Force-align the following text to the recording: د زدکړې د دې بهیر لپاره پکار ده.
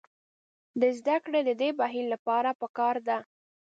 د 0.81 0.83
زدکړې 0.97 1.41
د 1.45 1.51
دې 1.61 1.69
بهیر 1.79 2.05
لپاره 2.13 2.49
پکار 2.61 2.95
ده. 3.07 3.17